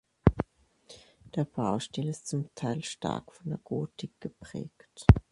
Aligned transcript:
Der 1.35 1.45
Baustil 1.45 2.07
ist 2.09 2.25
zum 2.25 2.49
Teil 2.55 2.83
stark 2.83 3.31
von 3.33 3.49
der 3.49 3.59
Gotik 3.59 4.19
geprägt. 4.19 5.05